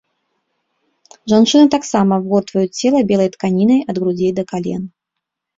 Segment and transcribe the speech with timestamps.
[1.33, 4.83] Жанчыны таксама абгортваюць цела белай тканінай ад грудзей да кален.